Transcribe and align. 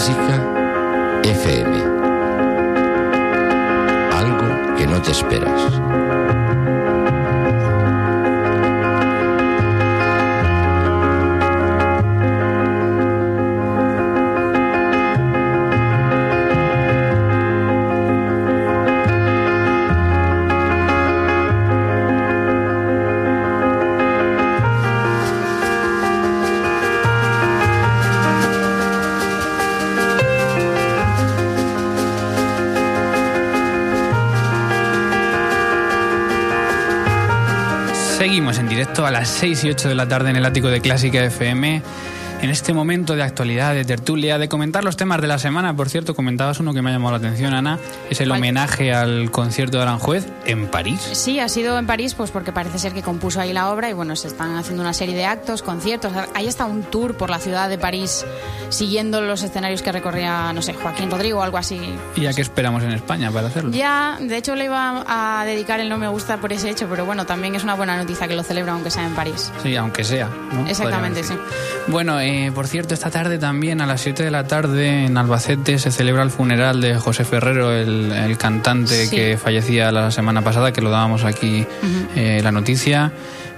Clásica 0.00 1.20
FM. 1.24 1.76
Algo 4.16 4.74
que 4.78 4.86
no 4.86 5.02
te 5.02 5.10
esperas. 5.10 5.79
Seguimos 38.20 38.58
en 38.58 38.68
directo 38.68 39.06
a 39.06 39.10
las 39.10 39.30
6 39.30 39.64
y 39.64 39.70
8 39.70 39.88
de 39.88 39.94
la 39.94 40.06
tarde 40.06 40.28
en 40.28 40.36
el 40.36 40.44
ático 40.44 40.68
de 40.68 40.82
Clásica 40.82 41.24
FM 41.24 41.82
en 42.42 42.50
este 42.50 42.72
momento 42.72 43.16
de 43.16 43.22
actualidad, 43.22 43.74
de 43.74 43.84
tertulia, 43.84 44.38
de 44.38 44.48
comentar 44.48 44.82
los 44.82 44.96
temas 44.96 45.20
de 45.20 45.26
la 45.26 45.38
semana. 45.38 45.76
Por 45.76 45.88
cierto, 45.88 46.14
comentabas 46.14 46.58
uno 46.60 46.72
que 46.72 46.80
me 46.82 46.90
ha 46.90 46.92
llamado 46.94 47.12
la 47.12 47.18
atención, 47.18 47.54
Ana, 47.54 47.78
es 48.08 48.20
el 48.20 48.30
homenaje 48.30 48.92
al 48.92 49.30
concierto 49.30 49.76
de 49.76 49.82
Aranjuez 49.82 50.26
en 50.46 50.68
París. 50.68 51.00
Sí, 51.12 51.38
ha 51.38 51.48
sido 51.48 51.78
en 51.78 51.86
París, 51.86 52.14
pues 52.14 52.30
porque 52.30 52.52
parece 52.52 52.78
ser 52.78 52.92
que 52.92 53.02
compuso 53.02 53.40
ahí 53.40 53.52
la 53.52 53.70
obra 53.70 53.90
y 53.90 53.92
bueno, 53.92 54.16
se 54.16 54.28
están 54.28 54.56
haciendo 54.56 54.82
una 54.82 54.94
serie 54.94 55.14
de 55.14 55.26
actos, 55.26 55.62
conciertos. 55.62 56.12
Ahí 56.34 56.46
está 56.46 56.64
un 56.64 56.82
tour 56.82 57.16
por 57.16 57.30
la 57.30 57.38
ciudad 57.38 57.68
de 57.68 57.78
París 57.78 58.24
siguiendo 58.70 59.20
los 59.20 59.42
escenarios 59.42 59.82
que 59.82 59.92
recorría, 59.92 60.52
no 60.52 60.62
sé, 60.62 60.72
Joaquín 60.72 61.10
Rodrigo 61.10 61.40
o 61.40 61.42
algo 61.42 61.58
así. 61.58 61.80
¿Y 62.16 62.26
a 62.26 62.32
qué 62.32 62.40
esperamos 62.40 62.82
en 62.82 62.92
España 62.92 63.30
para 63.30 63.48
hacerlo? 63.48 63.70
Ya, 63.72 64.16
de 64.20 64.36
hecho 64.36 64.54
le 64.54 64.64
iba 64.64 65.04
a 65.06 65.44
dedicar 65.44 65.80
el 65.80 65.88
no 65.88 65.98
me 65.98 66.08
gusta 66.08 66.38
por 66.38 66.52
ese 66.52 66.70
hecho, 66.70 66.86
pero 66.88 67.04
bueno, 67.04 67.26
también 67.26 67.54
es 67.54 67.64
una 67.64 67.74
buena 67.74 67.96
noticia 67.96 68.28
que 68.28 68.34
lo 68.34 68.42
celebra 68.42 68.72
aunque 68.72 68.90
sea 68.90 69.04
en 69.04 69.14
París. 69.14 69.52
Sí, 69.62 69.76
aunque 69.76 70.04
sea. 70.04 70.28
Exactamente, 70.68 71.22
sí. 71.22 71.34
Bueno, 71.88 72.20
eh, 72.20 72.29
por 72.54 72.66
cierto, 72.66 72.94
esta 72.94 73.10
tarde 73.10 73.38
también 73.38 73.80
a 73.80 73.86
las 73.86 74.00
7 74.00 74.22
de 74.22 74.30
la 74.30 74.46
tarde 74.46 75.04
en 75.06 75.16
Albacete 75.16 75.78
se 75.78 75.90
celebra 75.90 76.22
el 76.22 76.30
funeral 76.30 76.80
de 76.80 76.96
José 76.96 77.24
Ferrero, 77.24 77.72
el, 77.72 78.36
cantante 78.38 79.08
que 79.10 79.36
fallecía 79.36 79.92
la 79.92 80.10
semana 80.10 80.42
pasada, 80.42 80.72
que 80.72 80.80
lo 80.80 80.90
dábamos 80.90 81.24
aquí 81.24 81.66
eh, 82.16 82.40
la 82.42 82.52
noticia. 82.52 83.12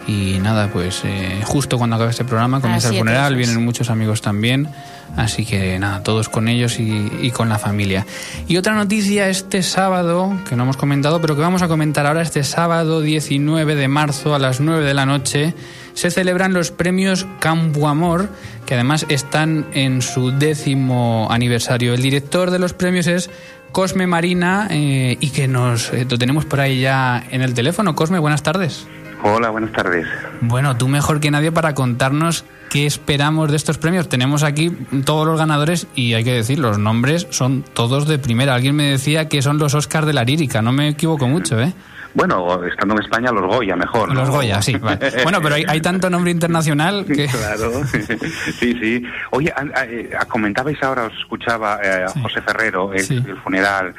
Y 0.06 0.38
nada, 0.40 0.68
pues 0.72 1.02
eh, 1.04 1.40
justo 1.44 1.78
cuando 1.78 1.96
acabe 1.96 2.10
este 2.10 2.24
programa 2.24 2.60
comienza 2.60 2.88
el 2.88 2.98
funeral, 2.98 3.36
vienen 3.36 3.64
muchos 3.64 3.88
amigos 3.88 4.20
también. 4.20 4.68
Así 5.16 5.44
que 5.44 5.78
nada, 5.78 6.02
todos 6.02 6.28
con 6.28 6.48
ellos 6.48 6.78
y, 6.78 7.30
con 7.32 7.48
la 7.48 7.58
familia. 7.58 8.06
Y 8.48 8.56
otra 8.56 8.74
noticia 8.74 9.28
este 9.28 9.62
sábado, 9.62 10.36
que 10.48 10.56
no 10.56 10.62
hemos 10.62 10.76
comentado, 10.76 11.20
pero 11.20 11.36
que 11.36 11.42
vamos 11.42 11.62
a 11.62 11.68
comentar 11.68 12.06
ahora, 12.06 12.22
este 12.22 12.42
sábado 12.44 13.00
19 13.00 13.74
de 13.74 13.88
marzo 13.88 14.34
a 14.34 14.38
las 14.38 14.60
9 14.60 14.84
de 14.84 14.94
la 14.94 15.04
noche, 15.04 15.54
se 15.94 16.10
celebran 16.10 16.52
los 16.52 16.70
premios 16.70 17.26
Campo 17.40 17.88
Amor, 17.88 18.28
que 18.66 18.74
además 18.74 19.06
están 19.08 19.66
en 19.72 20.02
su 20.02 20.30
décimo 20.30 21.28
aniversario. 21.30 21.94
El 21.94 22.02
director 22.02 22.50
de 22.50 22.58
los 22.58 22.72
premios 22.72 23.06
es 23.06 23.30
Cosme 23.72 24.06
Marina 24.06 24.68
eh, 24.70 25.16
y 25.20 25.30
que 25.30 25.48
nos 25.48 25.92
eh, 25.92 26.06
lo 26.08 26.18
tenemos 26.18 26.44
por 26.44 26.60
ahí 26.60 26.80
ya 26.80 27.24
en 27.30 27.42
el 27.42 27.54
teléfono. 27.54 27.94
Cosme, 27.94 28.18
buenas 28.18 28.42
tardes. 28.42 28.86
Hola, 29.24 29.50
buenas 29.50 29.72
tardes. 29.72 30.06
Bueno, 30.40 30.76
tú 30.76 30.88
mejor 30.88 31.20
que 31.20 31.30
nadie 31.30 31.52
para 31.52 31.74
contarnos 31.74 32.44
qué 32.70 32.86
esperamos 32.86 33.50
de 33.50 33.56
estos 33.56 33.78
premios. 33.78 34.08
Tenemos 34.08 34.42
aquí 34.42 34.70
todos 35.04 35.26
los 35.26 35.38
ganadores 35.38 35.86
y 35.94 36.14
hay 36.14 36.24
que 36.24 36.32
decir, 36.32 36.58
los 36.58 36.78
nombres 36.78 37.28
son 37.30 37.62
todos 37.62 38.08
de 38.08 38.18
primera. 38.18 38.54
Alguien 38.54 38.74
me 38.74 38.84
decía 38.84 39.28
que 39.28 39.40
son 39.40 39.58
los 39.58 39.74
Oscars 39.74 40.06
de 40.06 40.12
la 40.12 40.24
lírica, 40.24 40.60
no 40.60 40.72
me 40.72 40.88
equivoco 40.88 41.28
mucho, 41.28 41.60
¿eh? 41.60 41.72
Bueno, 42.14 42.64
estando 42.64 42.94
en 42.94 43.02
España, 43.02 43.30
los 43.32 43.46
Goya 43.46 43.76
mejor. 43.76 44.14
Los 44.14 44.28
Goya, 44.28 44.60
sí. 44.60 44.76
Bueno, 45.22 45.40
pero 45.42 45.54
hay, 45.54 45.80
tanto 45.80 46.10
nombre 46.10 46.30
internacional 46.30 47.04
que... 47.06 47.26
Claro, 47.26 47.84
sí, 48.58 48.74
sí. 48.80 49.02
Oye, 49.30 49.52
eh, 49.88 50.10
comentabais 50.28 50.82
ahora, 50.82 51.04
os 51.04 51.18
escuchaba 51.18 51.80
eh, 51.82 52.04
a 52.04 52.20
José 52.20 52.42
Ferrero, 52.42 52.92
el 52.92 53.36
funeral, 53.42 53.94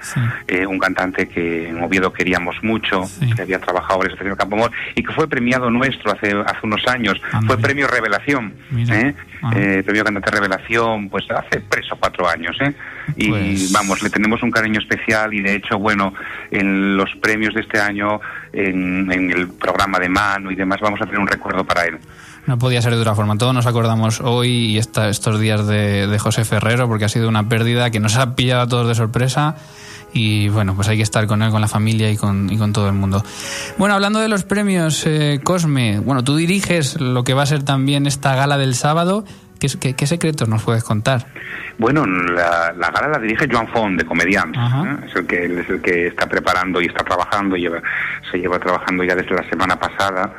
eh, 0.48 0.66
un 0.66 0.80
cantante 0.80 1.28
que 1.28 1.70
en 1.70 1.82
Oviedo 1.82 2.12
queríamos 2.12 2.56
mucho, 2.62 3.04
que 3.36 3.42
había 3.42 3.60
trabajado 3.60 4.04
en 4.04 4.12
el 4.12 4.18
Campo 4.18 4.36
Campomor 4.38 4.72
y 4.96 5.04
que 5.04 5.14
fue 5.14 5.28
premiado 5.28 5.70
nuestro 5.70 6.12
hace, 6.12 6.32
hace 6.32 6.60
unos 6.64 6.86
años. 6.88 7.20
fue 7.48 7.58
premio 7.58 7.88
Revelación. 7.88 8.54
Ah. 9.44 9.52
premio 9.52 10.06
Cantante 10.06 10.32
Revelación, 10.32 11.10
pues 11.10 11.26
hace 11.30 11.62
tres 11.68 11.92
o 11.92 11.98
cuatro 11.98 12.30
años. 12.30 12.56
¿eh? 12.62 12.74
Y 13.18 13.30
pues 13.30 13.72
vamos, 13.74 14.02
le 14.02 14.10
tenemos 14.10 14.42
un 14.42 14.50
cariño 14.50 14.80
especial 14.80 15.34
y 15.34 15.42
de 15.42 15.56
hecho, 15.56 15.78
bueno, 15.78 16.14
en 16.50 16.96
los 16.96 17.10
premios 17.22 17.54
de 17.54 17.62
este 17.62 17.80
año, 17.80 18.22
en, 18.54 19.12
el 19.12 19.50
programa 19.50 20.00
de 20.00 20.08
mano 20.08 20.50
y 20.50 20.56
demás, 20.56 20.80
vamos 20.82 21.02
a 21.02 21.06
tener 21.06 21.20
un 21.20 21.28
recuerdo 21.28 21.66
para 21.66 21.84
él. 21.84 22.00
No 22.48 22.58
podía 22.58 22.82
ser 22.82 22.94
de 22.94 23.02
otra 23.02 23.16
forma. 23.16 23.38
Todos 23.38 23.54
nos 23.54 23.66
acordamos 23.66 24.22
hoy 24.22 24.50
y 24.50 24.78
estos 24.78 25.40
días 25.40 25.68
de, 25.68 26.18
José 26.20 26.46
Ferrero 26.46 26.88
porque 26.88 27.06
ha 27.06 27.10
sido 27.10 27.28
una 27.28 27.50
pérdida 27.50 27.92
que 27.92 28.00
nos 28.00 28.16
ha 28.18 28.36
pillado 28.36 28.62
a 28.62 28.68
todos 28.68 28.88
de 28.88 28.96
sorpresa 28.96 29.56
y 30.14 30.50
bueno, 30.50 30.76
pues 30.76 30.88
hay 30.88 30.98
que 30.98 31.04
estar 31.04 31.26
con 31.28 31.42
él, 31.42 31.52
con 31.52 31.62
la 31.62 31.68
familia 31.68 32.12
y 32.12 32.18
con, 32.18 32.52
y 32.52 32.58
con 32.58 32.74
todo 32.74 32.88
el 32.88 32.94
mundo. 32.94 33.24
Bueno, 33.78 33.96
hablando 33.96 34.20
de 34.20 34.30
los 34.30 34.44
premios, 34.44 35.06
eh, 35.06 35.40
Cosme, 35.44 36.00
bueno, 36.00 36.24
tú 36.24 36.36
diriges 36.36 37.00
lo 37.00 37.24
que 37.24 37.34
va 37.34 37.44
a 37.44 37.48
ser 37.48 37.64
también 37.64 38.06
esta 38.06 38.36
gala 38.36 38.58
del 38.58 38.76
sábado 38.76 39.26
¿Qué, 39.80 40.08
secretos 40.08 40.50
nos 40.50 40.62
puedes 40.64 40.84
contar? 40.84 41.26
Bueno, 41.78 42.06
la, 42.06 42.74
gala 42.74 43.08
la 43.08 43.20
dirige 43.20 43.48
Joan 43.50 43.68
Font, 43.70 43.98
de 43.98 44.06
Comediante. 44.06 44.60
Es, 45.08 45.16
el 45.16 45.26
que, 45.26 45.46
es 45.46 45.70
el 45.70 45.82
que 45.82 46.08
está 46.08 46.28
preparando 46.28 46.82
y 46.82 46.88
está 46.88 47.04
trabajando, 47.04 47.56
lleva, 47.56 47.82
se 48.30 48.40
lleva 48.40 48.60
trabajando 48.60 49.06
ya 49.06 49.16
desde 49.16 49.34
la 49.34 49.48
semana 49.50 49.80
pasada 49.80 50.34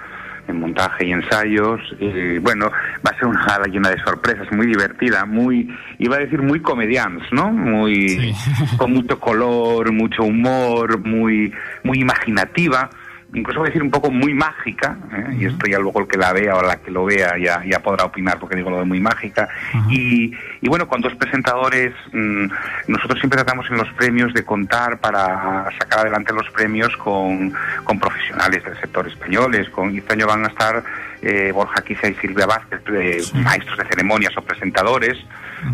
en 0.48 0.60
montaje 0.60 1.06
y 1.06 1.12
ensayos. 1.12 1.80
Y 1.98 2.38
bueno, 2.38 2.70
va 3.06 3.10
a 3.10 3.18
ser 3.18 3.26
una 3.26 3.44
gala 3.44 3.66
llena 3.66 3.90
de 3.90 4.02
sorpresas, 4.02 4.46
muy 4.52 4.66
divertida, 4.66 5.24
muy, 5.24 5.68
iba 5.98 6.16
a 6.16 6.20
decir 6.20 6.42
muy 6.42 6.60
comedians, 6.60 7.22
¿no? 7.32 7.50
Muy, 7.50 8.34
con 8.76 8.92
mucho 8.92 9.18
color, 9.18 9.92
mucho 9.92 10.24
humor, 10.24 10.98
muy, 11.04 11.52
muy 11.82 12.00
imaginativa 12.00 12.90
incluso 13.34 13.60
voy 13.60 13.66
a 13.66 13.70
decir 13.70 13.82
un 13.82 13.90
poco 13.90 14.10
muy 14.10 14.32
mágica, 14.32 14.96
¿eh? 15.12 15.34
y 15.38 15.46
esto 15.46 15.66
ya 15.66 15.78
luego 15.78 16.00
el 16.00 16.06
que 16.06 16.16
la 16.16 16.32
vea 16.32 16.56
o 16.56 16.62
la 16.62 16.76
que 16.76 16.90
lo 16.90 17.04
vea 17.04 17.36
ya, 17.38 17.62
ya 17.64 17.80
podrá 17.80 18.04
opinar 18.04 18.38
porque 18.38 18.56
digo 18.56 18.70
lo 18.70 18.78
de 18.78 18.84
muy 18.84 19.00
mágica. 19.00 19.48
y, 19.90 20.32
y, 20.60 20.68
bueno, 20.68 20.88
con 20.88 21.00
dos 21.00 21.14
presentadores, 21.16 21.92
mm, 22.12 22.46
nosotros 22.88 23.18
siempre 23.20 23.38
tratamos 23.38 23.66
en 23.70 23.76
los 23.76 23.88
premios 23.92 24.32
de 24.32 24.44
contar 24.44 24.98
para 24.98 25.68
sacar 25.78 26.00
adelante 26.00 26.32
los 26.32 26.48
premios 26.50 26.96
con, 26.96 27.52
con 27.84 27.98
profesionales 27.98 28.64
del 28.64 28.78
sector 28.80 29.06
españoles. 29.08 29.68
Con, 29.70 29.96
este 29.96 30.12
año 30.12 30.26
van 30.26 30.44
a 30.44 30.48
estar 30.48 30.82
eh, 31.22 31.52
Borja 31.52 31.82
Quizá 31.82 32.08
y 32.08 32.14
Silvia 32.14 32.46
Vázquez, 32.46 32.80
eh, 32.92 33.22
maestros 33.34 33.78
de 33.78 33.84
ceremonias 33.84 34.36
o 34.36 34.42
presentadores. 34.42 35.18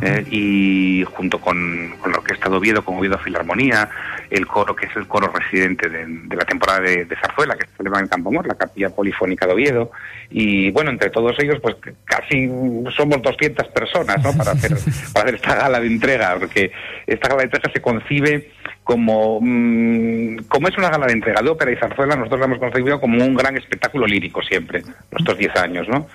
Eh, 0.02 0.24
y 0.30 1.04
junto 1.04 1.40
con, 1.40 1.94
con, 2.00 2.12
la 2.12 2.18
Orquesta 2.18 2.48
de 2.48 2.56
Oviedo, 2.56 2.84
con 2.84 2.98
Oviedo 2.98 3.18
Filarmonía, 3.18 3.88
el 4.30 4.46
coro 4.46 4.74
que 4.74 4.86
es 4.86 4.96
el 4.96 5.06
coro 5.06 5.28
residente 5.28 5.88
de, 5.88 6.06
la 6.36 6.44
temporada 6.44 6.80
de, 6.80 7.06
Zarzuela, 7.20 7.56
que 7.56 7.66
se 7.66 7.76
celebra 7.76 8.00
en 8.00 8.08
Campo 8.08 8.30
Amor, 8.30 8.46
la 8.46 8.54
Capilla 8.54 8.90
Polifónica 8.90 9.46
de 9.46 9.52
Oviedo, 9.52 9.90
y 10.30 10.70
bueno, 10.70 10.90
entre 10.90 11.10
todos 11.10 11.38
ellos, 11.40 11.58
pues 11.60 11.76
casi 12.04 12.48
somos 12.96 13.20
200 13.22 13.68
personas, 13.68 14.22
¿no?, 14.22 14.36
para 14.36 14.52
hacer, 14.52 14.72
para 15.12 15.24
hacer 15.24 15.34
esta 15.34 15.54
gala 15.56 15.80
de 15.80 15.86
entrega, 15.86 16.36
porque 16.38 16.72
esta 17.06 17.28
gala 17.28 17.40
de 17.40 17.44
entrega 17.44 17.72
se 17.72 17.82
concibe 17.82 18.50
como, 18.84 19.40
mm, 19.40 20.44
como 20.48 20.68
es 20.68 20.78
una 20.78 20.90
gala 20.90 21.06
de 21.06 21.12
entrega 21.12 21.42
de 21.42 21.50
ópera 21.50 21.72
y 21.72 21.76
zarzuela, 21.76 22.16
nosotros 22.16 22.40
la 22.40 22.46
hemos 22.46 22.58
concebido 22.58 23.00
como 23.00 23.24
un 23.24 23.34
gran 23.34 23.56
espectáculo 23.56 24.06
lírico 24.06 24.42
siempre, 24.42 24.82
nuestros 25.10 25.36
10 25.36 25.56
años, 25.56 25.88
¿no? 25.88 26.06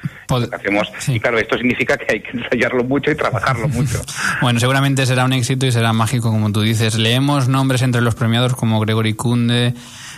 Hacemos, 0.52 0.92
Y 1.08 1.20
claro, 1.20 1.38
esto 1.38 1.58
significa 1.58 1.98
que 1.98 2.06
hay 2.14 2.22
que 2.22 2.38
ensayarlo 2.38 2.84
mucho 2.84 3.12
y 3.12 3.16
trabajarlo 3.16 3.68
mucho. 3.70 4.02
bueno, 4.42 4.60
seguramente 4.60 5.06
será 5.06 5.26
un 5.26 5.34
éxito 5.34 5.66
y 5.66 5.72
será 5.72 5.94
mágico, 5.94 6.32
como 6.32 6.52
tú 6.52 6.62
dices. 6.62 6.96
Leemos 6.96 7.48
nombres 7.48 7.82
entre 7.82 8.02
los 8.02 8.16
premiados 8.16 8.56
como 8.56 8.80
Gregory 8.80 9.14
Kunde, 9.14 9.74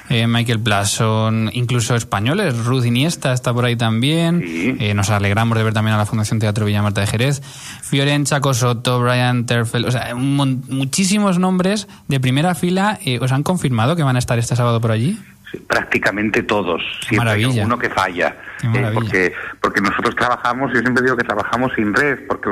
eh, 0.10 0.28
Michael 0.28 0.60
Blason, 0.60 1.50
incluso 1.54 1.96
españoles, 1.96 2.58
Ruth 2.66 2.86
Iniesta 2.86 3.34
está 3.34 3.54
por 3.54 3.66
ahí 3.66 3.76
también. 3.76 4.44
Eh, 4.80 4.94
nos 4.94 5.10
alegramos 5.10 5.58
de 5.58 5.64
ver 5.64 5.74
también 5.74 5.96
a 5.96 5.98
la 5.98 6.06
Fundación 6.06 6.40
Teatro 6.40 6.66
Villamarta 6.66 7.02
de 7.02 7.08
Jerez. 7.08 7.42
Fiorenza 7.82 8.40
Cosoto, 8.40 9.02
Brian 9.02 9.46
Terfel, 9.46 9.86
o 9.86 9.92
sea, 9.92 10.16
muchísimos 10.16 11.40
nombres 11.40 11.88
de 12.08 12.20
primera 12.20 12.56
fila. 12.56 13.00
Eh, 13.04 13.20
¿Os 13.22 13.32
han 13.32 13.44
confirmado 13.44 13.96
que 13.96 14.04
van 14.04 14.16
a 14.16 14.20
estar 14.20 14.40
este 14.40 14.56
sábado 14.56 14.80
por 14.80 14.92
allí? 14.92 15.18
prácticamente 15.68 16.44
todos. 16.44 16.82
Siempre 17.08 17.32
hay 17.32 17.46
uno 17.46 17.78
que 17.78 17.90
falla. 17.90 18.36
Porque, 18.94 19.34
porque 19.62 19.82
nosotros 19.82 20.16
trabajamos, 20.16 20.72
yo 20.74 20.80
siempre 20.80 21.04
digo 21.04 21.18
que 21.18 21.24
trabajamos 21.24 21.72
sin 21.76 21.94
red, 21.94 22.26
porque 22.28 22.50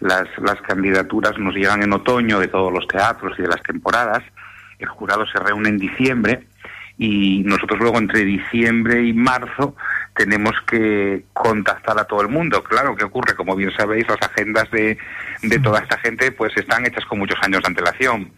las, 0.00 0.26
las 0.38 0.60
candidaturas 0.62 1.38
nos 1.38 1.54
llegan 1.54 1.82
en 1.82 1.92
otoño 1.92 2.38
de 2.38 2.48
todos 2.48 2.72
los 2.72 2.86
teatros 2.86 3.38
y 3.38 3.42
de 3.42 3.48
las 3.48 3.62
temporadas. 3.62 4.22
El 4.78 4.88
jurado 4.88 5.26
se 5.26 5.38
reúne 5.38 5.68
en 5.68 5.78
diciembre 5.78 6.46
y 6.98 7.42
nosotros 7.44 7.80
luego 7.80 7.98
entre 7.98 8.24
diciembre 8.24 9.02
y 9.02 9.12
marzo 9.12 9.74
tenemos 10.14 10.54
que 10.66 11.24
contactar 11.32 11.98
a 11.98 12.04
todo 12.04 12.20
el 12.20 12.28
mundo. 12.28 12.62
Claro, 12.62 12.94
¿qué 12.94 13.04
ocurre? 13.04 13.34
Como 13.34 13.56
bien 13.56 13.72
sabéis, 13.76 14.06
las 14.08 14.20
agendas 14.20 14.70
de, 14.70 14.98
de 15.42 15.58
toda 15.60 15.80
esta 15.80 15.98
gente 15.98 16.30
pues 16.32 16.54
están 16.56 16.84
hechas 16.86 17.04
con 17.06 17.18
muchos 17.18 17.38
años 17.42 17.62
de 17.62 17.68
antelación. 17.68 18.30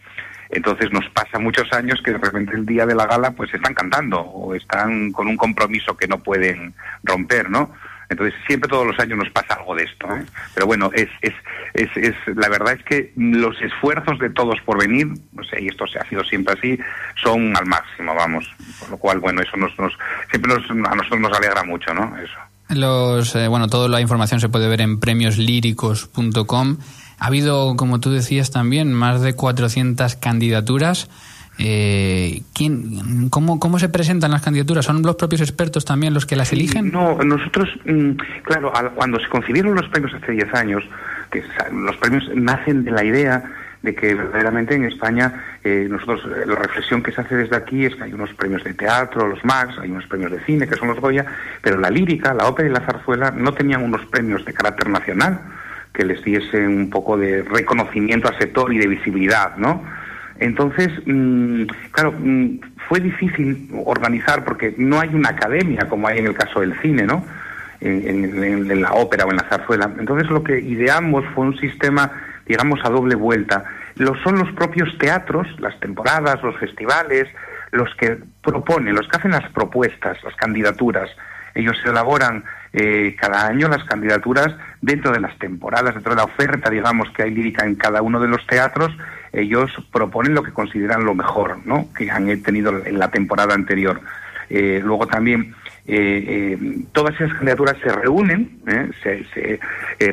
Entonces 0.53 0.91
nos 0.91 1.09
pasa 1.09 1.39
muchos 1.39 1.71
años 1.73 1.99
que 2.03 2.11
de 2.11 2.19
repente 2.19 2.55
el 2.55 2.65
día 2.65 2.85
de 2.85 2.93
la 2.93 3.07
gala 3.07 3.31
pues 3.31 3.51
están 3.53 3.73
cantando 3.73 4.19
o 4.21 4.53
están 4.53 5.11
con 5.11 5.27
un 5.27 5.35
compromiso 5.35 5.97
que 5.97 6.07
no 6.07 6.19
pueden 6.19 6.73
romper, 7.03 7.49
¿no? 7.49 7.71
Entonces 8.09 8.35
siempre 8.45 8.69
todos 8.69 8.85
los 8.85 8.99
años 8.99 9.17
nos 9.17 9.29
pasa 9.31 9.55
algo 9.55 9.75
de 9.75 9.83
esto. 9.83 10.07
¿eh? 10.15 10.23
Pero 10.53 10.67
bueno, 10.67 10.91
es, 10.93 11.09
es, 11.21 11.33
es, 11.73 11.89
es, 11.95 12.15
la 12.35 12.49
verdad 12.49 12.73
es 12.73 12.83
que 12.83 13.11
los 13.15 13.59
esfuerzos 13.61 14.19
de 14.19 14.29
todos 14.29 14.59
por 14.61 14.79
venir, 14.79 15.07
no 15.31 15.43
sé, 15.43 15.61
y 15.61 15.67
esto 15.67 15.87
se 15.87 15.97
ha 15.97 16.07
sido 16.07 16.23
siempre 16.23 16.53
así, 16.55 16.77
son 17.23 17.57
al 17.57 17.65
máximo, 17.65 18.13
vamos. 18.13 18.47
Por 18.79 18.91
lo 18.91 18.97
cual, 18.97 19.19
bueno, 19.19 19.41
eso 19.41 19.57
nos, 19.57 19.77
nos 19.79 19.93
siempre 20.29 20.53
nos, 20.53 20.69
a 20.69 20.95
nosotros 20.95 21.21
nos 21.21 21.35
alegra 21.35 21.63
mucho, 21.63 21.91
¿no? 21.95 22.15
Eso. 22.17 22.37
Los, 22.69 23.35
eh, 23.35 23.47
bueno, 23.47 23.67
toda 23.67 23.89
la 23.89 24.01
información 24.01 24.39
se 24.39 24.49
puede 24.49 24.67
ver 24.67 24.81
en 24.81 24.99
premioslíricos.com. 24.99 26.77
Ha 27.19 27.27
habido, 27.27 27.75
como 27.75 27.99
tú 27.99 28.11
decías 28.11 28.51
también, 28.51 28.93
más 28.93 29.21
de 29.21 29.35
400 29.35 30.15
candidaturas. 30.15 31.09
Eh, 31.59 32.41
¿quién, 32.53 33.29
cómo, 33.29 33.59
¿Cómo 33.59 33.77
se 33.77 33.89
presentan 33.89 34.31
las 34.31 34.41
candidaturas? 34.41 34.85
¿Son 34.85 35.01
los 35.01 35.15
propios 35.15 35.41
expertos 35.41 35.85
también 35.85 36.13
los 36.13 36.25
que 36.25 36.35
las 36.35 36.51
eligen? 36.51 36.91
No, 36.91 37.15
nosotros, 37.23 37.69
mm, 37.85 38.11
claro, 38.43 38.73
cuando 38.95 39.19
se 39.19 39.29
concibieron 39.29 39.75
los 39.75 39.87
premios 39.89 40.13
hace 40.15 40.31
10 40.31 40.53
años, 40.55 40.83
que 41.31 41.43
los 41.71 41.95
premios 41.97 42.23
nacen 42.35 42.83
de 42.83 42.91
la 42.91 43.03
idea 43.03 43.43
de 43.83 43.93
que 43.93 44.15
verdaderamente 44.15 44.75
en 44.75 44.85
España 44.85 45.57
eh, 45.63 45.87
nosotros 45.89 46.21
eh, 46.25 46.45
la 46.47 46.55
reflexión 46.55 47.03
que 47.03 47.11
se 47.11 47.19
hace 47.19 47.35
desde 47.35 47.57
aquí 47.57 47.85
es 47.85 47.95
que 47.95 48.03
hay 48.03 48.13
unos 48.13 48.33
premios 48.33 48.63
de 48.63 48.73
teatro, 48.73 49.27
los 49.27 49.43
Max, 49.43 49.75
hay 49.79 49.91
unos 49.91 50.07
premios 50.07 50.31
de 50.31 50.39
cine 50.45 50.67
que 50.67 50.75
son 50.75 50.87
los 50.87 50.99
Goya, 50.99 51.25
pero 51.61 51.77
la 51.77 51.89
lírica, 51.89 52.33
la 52.33 52.47
ópera 52.47 52.69
y 52.69 52.71
la 52.71 52.79
zarzuela 52.79 53.31
no 53.31 53.53
tenían 53.53 53.83
unos 53.83 54.05
premios 54.05 54.45
de 54.45 54.53
carácter 54.53 54.89
nacional 54.89 55.41
que 55.93 56.05
les 56.05 56.23
diesen 56.23 56.67
un 56.67 56.89
poco 56.89 57.17
de 57.17 57.43
reconocimiento 57.43 58.27
al 58.27 58.37
sector 58.37 58.73
y 58.73 58.79
de 58.79 58.87
visibilidad, 58.87 59.55
¿no? 59.57 59.83
Entonces, 60.39 60.89
mm, 61.05 61.63
claro, 61.91 62.13
mm, 62.17 62.59
fue 62.89 62.99
difícil 62.99 63.69
organizar 63.85 64.43
porque 64.43 64.73
no 64.77 64.99
hay 64.99 65.09
una 65.13 65.29
academia 65.29 65.87
como 65.87 66.07
hay 66.07 66.19
en 66.19 66.27
el 66.27 66.33
caso 66.33 66.61
del 66.61 66.73
cine, 66.81 67.03
¿no? 67.03 67.25
En, 67.79 68.81
la 68.81 68.93
ópera 68.93 69.25
o 69.25 69.31
en 69.31 69.37
la 69.37 69.43
zarzuela. 69.43 69.91
Entonces, 69.99 70.29
lo 70.29 70.41
que 70.41 70.59
ideamos 70.59 71.25
fue 71.35 71.45
un 71.45 71.57
sistema, 71.57 72.11
digamos, 72.45 72.79
a 72.83 72.89
doble 72.89 73.15
vuelta. 73.15 73.65
Lo 73.95 74.15
son 74.23 74.39
los 74.39 74.49
propios 74.53 74.97
teatros, 74.97 75.47
las 75.59 75.77
temporadas, 75.81 76.41
los 76.43 76.57
festivales, 76.57 77.27
los 77.71 77.93
que 77.95 78.17
proponen, 78.41 78.95
los 78.95 79.07
que 79.09 79.17
hacen 79.17 79.31
las 79.31 79.49
propuestas, 79.51 80.17
las 80.23 80.35
candidaturas. 80.35 81.09
Ellos 81.55 81.77
elaboran 81.85 82.43
eh, 82.73 83.15
cada 83.19 83.45
año 83.47 83.67
las 83.67 83.83
candidaturas 83.83 84.55
dentro 84.81 85.11
de 85.11 85.19
las 85.19 85.37
temporadas, 85.37 85.93
dentro 85.93 86.13
de 86.13 86.17
la 86.17 86.23
oferta, 86.23 86.69
digamos, 86.69 87.09
que 87.11 87.23
hay 87.23 87.31
lírica 87.31 87.65
en 87.65 87.75
cada 87.75 88.01
uno 88.01 88.19
de 88.19 88.27
los 88.27 88.45
teatros, 88.47 88.91
ellos 89.31 89.71
proponen 89.91 90.33
lo 90.33 90.43
que 90.43 90.51
consideran 90.51 91.05
lo 91.05 91.15
mejor, 91.15 91.59
¿no? 91.65 91.87
Que 91.95 92.09
han 92.09 92.41
tenido 92.41 92.83
en 92.85 92.99
la 92.99 93.09
temporada 93.09 93.53
anterior. 93.53 94.01
Eh, 94.49 94.81
luego 94.83 95.07
también 95.07 95.55
eh, 95.85 96.57
todas 96.93 97.15
esas 97.15 97.33
candidaturas 97.33 97.75
se 97.83 97.89
reúnen 97.89 98.61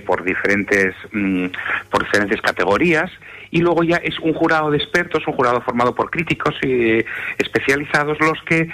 por 0.05 0.25
diferentes 0.25 0.95
mm, 1.13 1.47
por 1.91 2.05
diferentes 2.05 2.41
categorías 2.41 3.11
y 3.51 3.61
luego 3.61 3.85
ya 3.85 3.97
es 3.97 4.19
un 4.21 4.33
jurado 4.33 4.71
de 4.71 4.79
expertos, 4.79 5.27
un 5.27 5.35
jurado 5.35 5.61
formado 5.61 5.95
por 5.95 6.11
críticos 6.11 6.55
especializados 7.39 8.19
los 8.21 8.43
que 8.43 8.69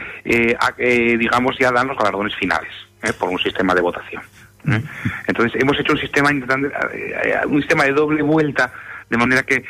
digamos 1.18 1.56
ya 1.58 1.70
dan 1.70 1.88
los 1.88 1.96
galardones 1.98 2.34
finales. 2.36 2.72
¿eh? 3.02 3.12
por 3.18 3.28
un 3.28 3.38
sistema 3.38 3.74
de 3.74 3.80
votación. 3.80 4.22
¿eh? 4.68 4.82
Entonces 5.26 5.60
hemos 5.60 5.78
hecho 5.78 5.92
un 5.92 5.98
sistema 5.98 6.30
eh, 6.30 7.36
un 7.46 7.60
sistema 7.60 7.84
de 7.84 7.92
doble 7.92 8.22
vuelta, 8.22 8.72
de 9.08 9.16
manera 9.16 9.42
que 9.42 9.64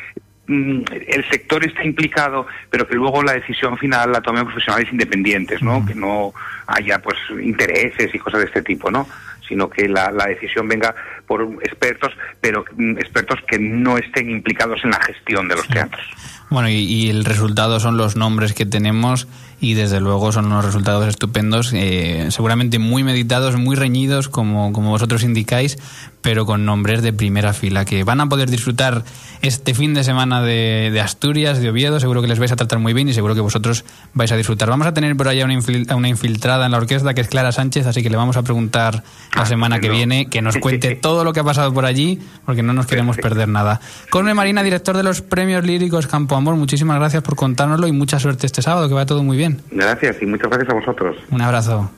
el 0.47 1.25
sector 1.29 1.65
está 1.65 1.83
implicado, 1.83 2.47
pero 2.69 2.87
que 2.87 2.95
luego 2.95 3.21
la 3.21 3.33
decisión 3.33 3.77
final 3.77 4.11
la 4.11 4.21
tomen 4.21 4.45
profesionales 4.45 4.87
independientes, 4.91 5.61
¿no? 5.61 5.85
Que 5.85 5.93
no 5.93 6.33
haya 6.67 6.99
pues 6.99 7.17
intereses 7.41 8.13
y 8.13 8.19
cosas 8.19 8.41
de 8.41 8.45
este 8.47 8.61
tipo, 8.61 8.89
¿no? 8.89 9.07
Sino 9.47 9.69
que 9.69 9.89
la, 9.89 10.11
la 10.11 10.27
decisión 10.27 10.67
venga 10.67 10.95
por 11.27 11.43
expertos, 11.63 12.13
pero 12.41 12.65
mm, 12.75 12.97
expertos 12.97 13.39
que 13.47 13.59
no 13.59 13.97
estén 13.97 14.29
implicados 14.29 14.79
en 14.83 14.91
la 14.91 14.99
gestión 15.01 15.47
de 15.47 15.55
los 15.55 15.67
teatros. 15.67 16.05
Bueno, 16.49 16.69
y, 16.69 16.75
y, 16.75 17.09
el 17.09 17.25
resultado 17.25 17.79
son 17.81 17.97
los 17.97 18.15
nombres 18.15 18.53
que 18.53 18.65
tenemos 18.65 19.27
y 19.59 19.73
desde 19.73 19.99
luego 19.99 20.31
son 20.31 20.45
unos 20.45 20.63
resultados 20.63 21.07
estupendos, 21.07 21.71
eh, 21.73 22.27
seguramente 22.29 22.77
muy 22.77 23.03
meditados, 23.03 23.55
muy 23.57 23.75
reñidos, 23.75 24.29
como, 24.29 24.71
como 24.71 24.91
vosotros 24.91 25.23
indicáis, 25.23 25.77
pero 26.21 26.45
con 26.45 26.63
nombres 26.65 27.01
de 27.01 27.11
primera 27.11 27.53
fila 27.53 27.83
que 27.83 28.03
van 28.03 28.21
a 28.21 28.29
poder 28.29 28.51
disfrutar 28.51 29.03
este 29.41 29.73
fin 29.73 29.95
de 29.95 30.03
semana 30.03 30.41
de, 30.43 30.91
de, 30.91 31.01
Asturias, 31.01 31.59
de 31.59 31.69
Oviedo. 31.69 31.99
Seguro 31.99 32.21
que 32.21 32.27
les 32.27 32.37
vais 32.37 32.51
a 32.51 32.55
tratar 32.55 32.79
muy 32.79 32.93
bien 32.93 33.09
y 33.09 33.13
seguro 33.13 33.33
que 33.33 33.41
vosotros 33.41 33.83
vais 34.13 34.31
a 34.31 34.37
disfrutar. 34.37 34.69
Vamos 34.69 34.85
a 34.85 34.93
tener 34.93 35.15
por 35.17 35.27
allá 35.27 35.45
una, 35.45 36.07
infiltrada 36.07 36.65
en 36.65 36.71
la 36.71 36.77
orquesta 36.77 37.15
que 37.15 37.21
es 37.21 37.27
Clara 37.27 37.51
Sánchez, 37.51 37.87
así 37.87 38.03
que 38.03 38.09
le 38.11 38.17
vamos 38.17 38.37
a 38.37 38.43
preguntar 38.43 39.03
la 39.35 39.41
ah, 39.41 39.45
semana 39.45 39.79
que 39.79 39.89
viene 39.89 40.29
que 40.29 40.41
nos 40.41 40.57
cuente 40.57 40.95
todo 40.95 41.16
lo 41.23 41.33
que 41.33 41.39
ha 41.39 41.43
pasado 41.43 41.73
por 41.73 41.85
allí, 41.85 42.19
porque 42.45 42.63
no 42.63 42.73
nos 42.73 42.85
queremos 42.85 43.17
perder 43.17 43.47
nada. 43.47 43.79
Corne 44.09 44.33
Marina, 44.33 44.63
director 44.63 44.95
de 44.95 45.03
los 45.03 45.21
premios 45.21 45.63
líricos 45.63 46.07
Campo 46.07 46.35
Amor, 46.35 46.55
muchísimas 46.55 46.97
gracias 46.97 47.23
por 47.23 47.35
contárnoslo 47.35 47.87
y 47.87 47.91
mucha 47.91 48.19
suerte 48.19 48.45
este 48.45 48.61
sábado, 48.61 48.87
que 48.87 48.93
va 48.93 49.05
todo 49.05 49.23
muy 49.23 49.37
bien. 49.37 49.61
Gracias 49.71 50.17
y 50.21 50.25
muchas 50.25 50.49
gracias 50.49 50.69
a 50.69 50.73
vosotros. 50.73 51.17
Un 51.31 51.41
abrazo. 51.41 51.89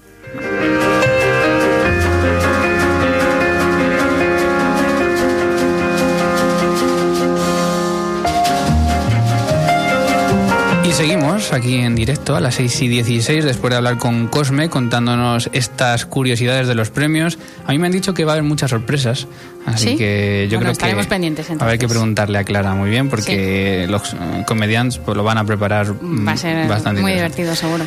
Aquí 11.53 11.75
en 11.75 11.95
directo 11.95 12.35
a 12.35 12.41
las 12.41 12.55
6 12.55 12.81
y 12.81 12.87
16 12.87 13.43
después 13.43 13.71
de 13.71 13.77
hablar 13.77 13.97
con 13.97 14.27
Cosme 14.27 14.69
contándonos 14.69 15.49
estas 15.53 16.05
curiosidades 16.05 16.67
de 16.67 16.75
los 16.75 16.89
premios. 16.89 17.37
A 17.65 17.71
mí 17.71 17.79
me 17.79 17.87
han 17.87 17.93
dicho 17.93 18.13
que 18.13 18.25
va 18.25 18.33
a 18.33 18.35
haber 18.35 18.43
muchas 18.43 18.69
sorpresas, 18.69 19.27
así 19.65 19.97
que 19.97 20.47
yo 20.49 20.59
creo 20.59 20.71
estaremos 20.71 21.05
que 21.05 21.09
pendientes, 21.09 21.49
a 21.49 21.65
ver 21.65 21.79
que 21.79 21.87
preguntarle 21.87 22.37
a 22.37 22.43
Clara 22.43 22.73
muy 22.73 22.89
bien 22.89 23.09
porque 23.09 23.87
los 23.89 24.15
comediantes 24.45 24.99
pues, 24.99 25.15
lo 25.15 25.23
van 25.23 25.37
a 25.37 25.45
preparar 25.45 25.93
va 25.93 26.33
a 26.33 26.37
ser 26.37 26.67
bastante 26.67 27.01
muy 27.01 27.13
divertido 27.13 27.55
seguro. 27.55 27.85